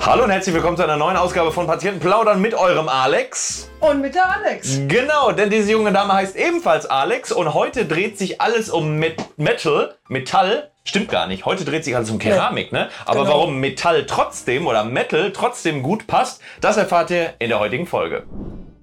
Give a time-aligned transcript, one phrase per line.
[0.00, 3.68] Hallo und herzlich willkommen zu einer neuen Ausgabe von Patienten plaudern mit eurem Alex.
[3.80, 4.80] Und mit der Alex.
[4.86, 9.16] Genau, denn diese junge Dame heißt ebenfalls Alex und heute dreht sich alles um Met
[9.36, 10.70] Metal, Metall.
[10.84, 11.44] Stimmt gar nicht.
[11.44, 12.88] Heute dreht sich alles um Keramik, ne?
[13.04, 13.34] Aber Genau.
[13.34, 18.22] warum Metall trotzdem oder Metal trotzdem gut passt, das erfahrt ihr in der heutigen Folge.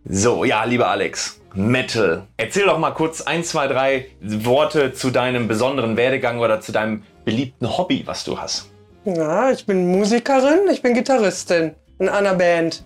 [0.06, 2.24] So, ja, lieber Alex, Metal.
[2.36, 7.04] Erzähl doch mal kurz ein, zwei, drei Worte zu deinem besonderen Werdegang oder zu deinem
[7.24, 8.70] beliebten Hobby, was du hast.
[9.06, 12.84] Ja, ich bin Musikerin, ich bin Gitarristin in einer Band.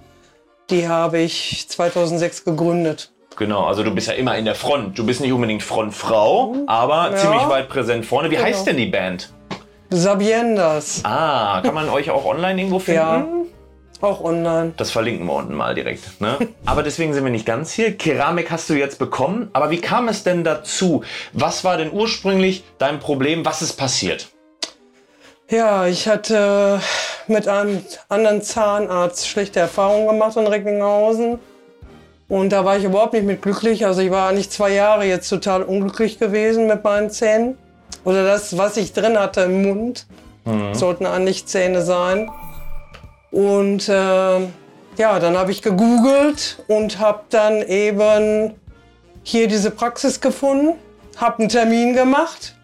[0.70, 3.12] Die habe ich 2006 gegründet.
[3.38, 4.98] Genau, also du bist ja immer in der Front.
[4.98, 7.16] Du bist nicht unbedingt Frontfrau, aber Ja.
[7.18, 8.32] ziemlich weit präsent vorne.
[8.32, 8.48] Wie Genau.
[8.48, 9.32] heißt denn die Band?
[9.92, 11.02] Sabiendas.
[11.04, 13.00] Ah, kann man euch auch online irgendwo finden?
[13.00, 13.28] Ja,
[14.02, 14.74] auch online.
[14.76, 16.20] Das verlinken wir unten mal direkt.
[16.20, 16.38] Ne?
[16.66, 17.96] Aber deswegen sind wir nicht ganz hier.
[17.96, 19.50] Keramik hast du jetzt bekommen.
[19.54, 21.04] Aber wie kam es denn dazu?
[21.32, 23.46] Was war denn ursprünglich dein Problem?
[23.46, 24.28] Was ist passiert?
[25.50, 26.82] Ja, ich hatte
[27.28, 31.40] mit einem anderen Zahnarzt schlechte Erfahrungen gemacht in Recklinghausen.
[32.28, 33.86] Und da war ich überhaupt nicht mit glücklich.
[33.86, 37.58] Also ich war eigentlich zwei Jahre jetzt total unglücklich gewesen mit meinen Zähnen.
[38.04, 40.06] Oder das, was ich drin hatte im Mund,
[40.74, 42.30] sollten eigentlich Zähne sein.
[43.32, 44.40] Und äh,
[44.98, 48.54] ja, dann habe ich gegoogelt und habe dann eben
[49.24, 50.74] hier diese Praxis gefunden,
[51.16, 52.57] habe einen Termin gemacht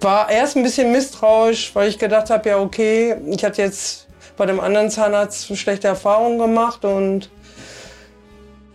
[0.00, 4.46] war erst ein bisschen misstrauisch, weil ich gedacht habe, ja okay, ich hatte jetzt bei
[4.46, 7.30] dem anderen Zahnarzt schlechte Erfahrungen gemacht und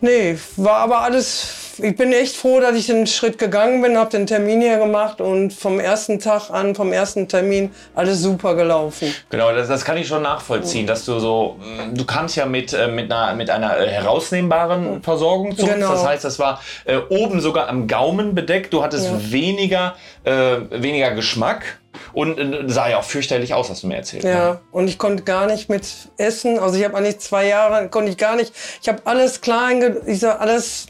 [0.02, 4.10] nee, war aber alles, ich bin echt froh, dass ich den Schritt gegangen bin, habe
[4.10, 9.14] den Termin hier gemacht und vom ersten Tag an, vom ersten Termin, alles super gelaufen.
[9.30, 12.74] Genau, das, das kann ich schon nachvollziehen, dass du so, mh, du kamst ja mit,
[12.74, 15.66] äh, mit einer, mit einer äh, herausnehmbaren Versorgung zu.
[15.66, 15.90] Genau.
[15.92, 18.74] Das heißt, das war äh, oben sogar am Gaumen bedeckt.
[18.74, 19.32] Du hattest Ja.
[19.32, 20.32] weniger, äh,
[20.72, 21.80] weniger Geschmack
[22.14, 24.24] und äh, sah ja auch fürchterlich aus, hast du mir erzählt.
[24.24, 24.30] ne?
[24.32, 25.84] Ja, und ich konnte gar nicht mit
[26.18, 26.60] essen.
[26.60, 28.54] Also ich habe eigentlich zwei Jahre, konnte ich gar nicht.
[28.82, 30.88] Ich habe alles klein, ich sag, alles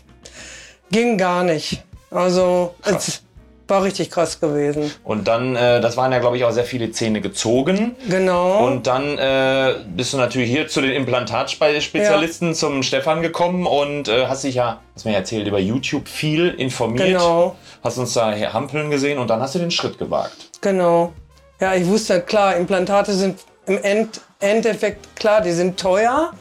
[0.92, 1.84] ging gar nicht.
[2.12, 3.24] Also es
[3.68, 4.92] war richtig krass gewesen.
[5.04, 7.96] Und dann, äh, das waren ja, glaube ich, auch sehr viele Zähne gezogen.
[8.08, 8.66] Genau.
[8.68, 14.28] Und dann äh, bist du natürlich hier zu den Implantatspezialisten zum Stefan gekommen und äh,
[14.28, 17.08] hast dich ja, hast mir erzählt, über YouTube viel informiert.
[17.08, 17.56] Genau.
[17.84, 20.50] Hast uns da hier hampeln gesehen und dann hast du den Schritt gewagt.
[20.62, 21.14] Genau.
[21.60, 26.32] Ja, ich wusste, klar, Implantate sind im End Endeffekt, klar, die sind teuer.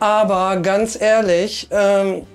[0.00, 2.26] Aber ganz ehrlich, ähm,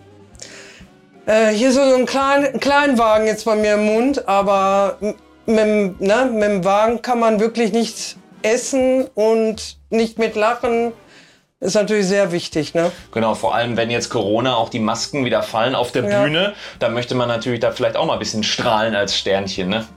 [1.28, 4.98] äh, hier so ein klein, Kleinwagen jetzt bei mir im Mund, aber
[5.46, 10.92] mit, dem- ne, mit dem Wagen kann man wirklich nicht essen und nicht mit lachen.
[11.60, 12.92] Ist natürlich sehr wichtig, ne?
[13.12, 16.22] Genau, vor allem wenn jetzt Corona auch die Masken wieder fallen auf der Ja.
[16.22, 19.68] Bühne, dann möchte man natürlich da vielleicht auch mal ein bisschen strahlen als Sternchen.
[19.70, 19.88] Ne?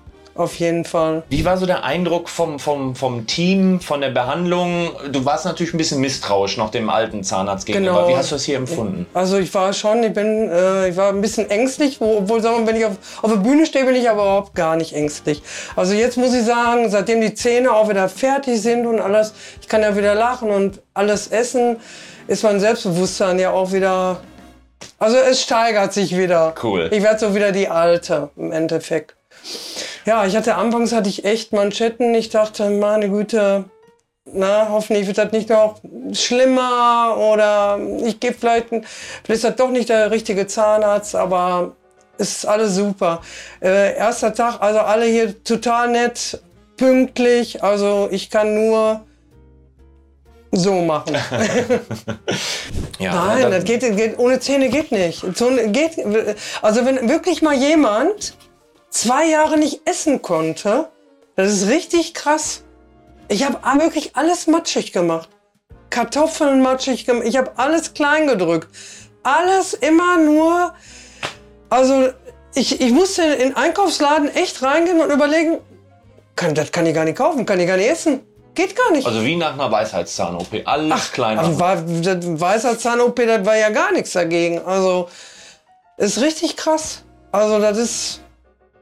[0.41, 1.23] Auf jeden Fall.
[1.29, 4.91] Wie war so der Eindruck vom, vom, vom Team, von der Behandlung?
[5.13, 7.97] Du warst natürlich ein bisschen misstrauisch noch dem alten Zahnarzt gegenüber.
[7.97, 8.09] Genau.
[8.09, 9.05] Wie hast du das hier empfunden?
[9.13, 12.61] Also ich war schon, ich bin, äh, ich war ein bisschen ängstlich, wo- obwohl sagen
[12.61, 15.43] wir, wenn ich auf, auf der Bühne stehe, bin ich aber überhaupt gar nicht ängstlich.
[15.77, 19.69] Also jetzt muss ich sagen, seitdem die Zähne auch wieder fertig sind und alles, ich
[19.69, 21.77] kann ja wieder lachen und alles essen,
[22.29, 24.21] ist mein Selbstbewusstsein ja auch wieder,
[24.99, 26.55] also es steigert sich wieder.
[26.63, 26.89] Cool.
[26.93, 29.17] Ich werde so wieder die Alte im Endeffekt.
[30.07, 32.15] Ja, ich hatte anfangs hatte ich echt Manschetten.
[32.15, 33.65] Ich dachte, meine Güte,
[34.33, 35.81] na, hoffentlich wird das nicht noch
[36.13, 38.85] schlimmer oder ich gehe vielleicht, vielleicht
[39.29, 41.77] ist das doch nicht der richtige Zahnarzt, aber
[42.19, 43.23] es ist alles super.
[43.61, 46.41] Äh, erster Tag, also alle hier total nett,
[46.77, 49.05] pünktlich, also ich kann nur
[50.53, 51.17] so machen.
[52.99, 55.25] Ja, Nein, das geht, geht, ohne Zähne geht nicht.
[55.73, 55.93] Geht,
[56.61, 58.35] also wenn wirklich mal jemand
[58.91, 60.89] zwei Jahre nicht essen konnte,
[61.37, 62.65] das ist richtig krass.
[63.29, 65.29] Ich habe wirklich alles matschig gemacht.
[65.89, 67.27] Kartoffeln matschig gemacht.
[67.27, 68.69] Ich habe alles klein gedrückt.
[69.23, 70.75] Alles immer nur.
[71.69, 72.11] Also
[72.55, 75.59] ich, ich musste in den Einkaufsladen echt reingehen und überlegen,
[76.37, 78.21] kann, das kann ich gar nicht kaufen, kann ich gar nicht essen.
[78.55, 79.07] Geht gar nicht.
[79.07, 80.63] Also wie nach einer Weisheitszahn-OP.
[80.65, 81.61] Alles klein Also machen.
[81.61, 81.77] war,
[82.17, 84.59] das weißer Zahn-OP, das war ja gar nichts dagegen.
[84.65, 85.09] Also
[85.97, 87.05] ist richtig krass.
[87.31, 88.21] Also das ist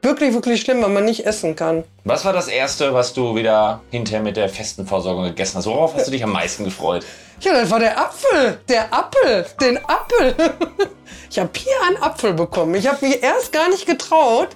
[0.09, 1.83] wirklich, wirklich schlimm, wenn man nicht essen kann.
[2.03, 5.65] Was war das Erste, was du wieder hinterher mit der festen Versorgung gegessen hast?
[5.67, 7.05] Worauf hast du dich am meisten gefreut?
[7.41, 8.59] Ja, das war der Apfel.
[8.67, 9.45] Der Apfel.
[9.61, 10.35] Den Apfel.
[11.31, 12.73] Ich habe hier einen Apfel bekommen.
[12.73, 14.49] Ich habe mich erst gar nicht getraut.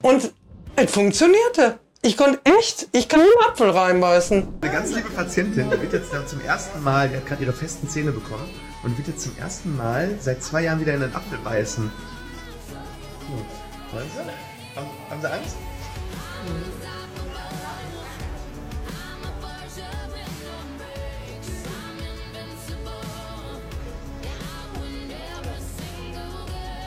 [0.00, 0.32] Und
[0.76, 1.80] es funktionierte.
[2.02, 4.46] Ich konnte echt, ich kann einen Apfel reinbeißen.
[4.60, 7.52] Eine ganz liebe Patientin, die wird jetzt dann zum ersten Mal, die hat gerade ihre
[7.52, 8.48] festen Zähne bekommen
[8.84, 11.90] und wird jetzt zum ersten Mal seit zwei Jahren wieder in einen Apfel beißen.
[13.26, 13.44] Hm.
[13.92, 14.53] Wollen Sie?
[14.76, 15.56] Haben, haben sie Angst?
[16.46, 16.84] Mhm.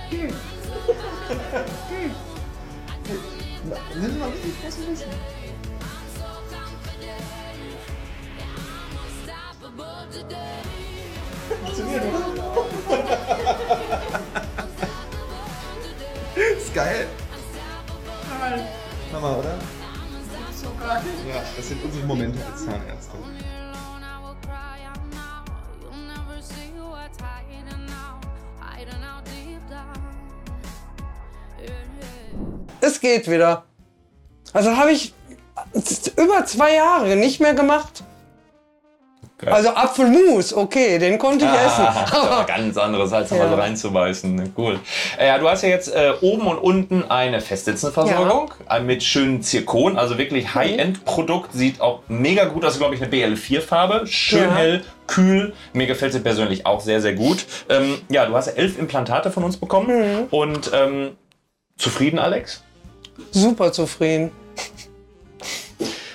[0.10, 0.32] Hm.
[1.90, 2.14] Hm.
[3.96, 4.20] Nimm hm.
[4.20, 5.06] mal richtig große Nüsse.
[11.50, 12.28] Funktioniert, oder?
[16.58, 17.08] ist geil.
[19.14, 19.58] Hammer, oder?
[21.28, 23.18] Ja, das sind unsere Momente als Zahnärzte.
[32.80, 33.66] Es geht wieder.
[34.54, 35.14] Also habe ich
[36.16, 37.97] über zwei Jahre nicht mehr gemacht.
[39.40, 39.54] Geil.
[39.54, 41.86] Also Apfelmus, okay, den konnte ich essen.
[41.88, 43.48] Ah, ist aber ganz anderes, als Ja.
[43.48, 44.54] so reinzubeißen.
[44.58, 44.80] Cool.
[45.20, 49.96] Ja, du hast ja jetzt äh, oben und unten eine Festsitzenversorgung äh, mit schönen Zirkon,
[49.98, 51.54] also wirklich High-End-Produkt.
[51.54, 54.08] Sieht auch mega gut aus, glaube ich, eine BL4-Farbe.
[54.08, 54.56] Schön Ja.
[54.56, 55.54] hell, kühl.
[55.74, 57.46] Mir gefällt sie persönlich auch sehr, sehr gut.
[57.70, 60.28] Ähm, ja, du hast elf Implantate von uns bekommen.
[60.32, 61.12] Und ähm,
[61.78, 62.64] zufrieden, Alex?
[63.32, 64.32] super zufrieden.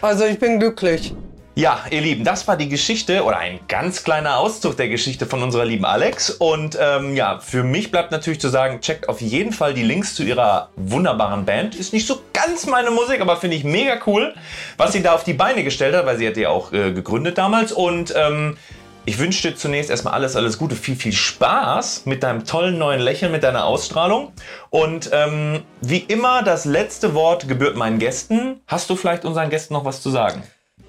[0.01, 1.15] Also ich bin glücklich.
[1.55, 5.43] Ja, ihr Lieben, das war die Geschichte oder ein ganz kleiner Auszug der Geschichte von
[5.43, 6.31] unserer lieben Alex.
[6.31, 10.15] Und ähm, ja, für mich bleibt natürlich zu sagen, checkt auf jeden Fall die Links
[10.15, 11.75] zu ihrer wunderbaren Band.
[11.75, 14.35] Ist nicht so ganz meine Musik, aber finde ich mega cool,
[14.79, 17.37] was sie da auf die Beine gestellt hat, weil sie hat ja auch äh, gegründet
[17.37, 17.71] damals.
[17.71, 18.57] Und ähm,
[19.05, 23.01] ich wünsche dir zunächst erstmal alles, alles Gute, viel, viel Spaß mit deinem tollen neuen
[23.01, 24.33] Lächeln, mit deiner Ausstrahlung.
[24.71, 28.63] Und ähm, wie immer, das letzte Wort gebührt meinen Gästen.
[28.67, 30.43] Hast du vielleicht unseren Gästen noch was zu sagen?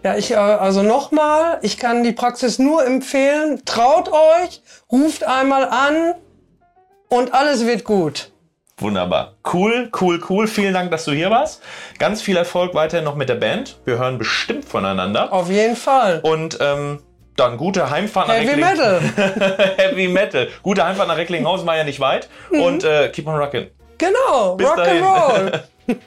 [0.03, 3.61] Ja, ich, äh, also nochmal, ich kann die Praxis nur empfehlen.
[3.65, 6.15] Traut euch, ruft einmal an
[7.09, 8.31] und alles wird gut.
[8.77, 9.35] Wunderbar.
[9.53, 10.47] Cool, cool, cool.
[10.47, 11.61] Vielen Dank, dass du hier warst.
[11.99, 13.77] Ganz viel Erfolg weiterhin noch mit der Band.
[13.85, 15.31] Wir hören bestimmt voneinander.
[15.31, 16.19] Auf jeden Fall.
[16.23, 16.99] Und ähm,
[17.37, 18.99] dann gute Heimfahrt nach Heavy Metal.
[19.77, 20.49] Heavy Metal.
[20.63, 22.29] Gute Heimfahrt nach Recklinghausen war ja nicht weit.
[22.49, 23.67] Und äh, keep on rocking.
[23.97, 25.03] Genau, Bis dahin.
[25.03, 25.59] Rock'n'Roll.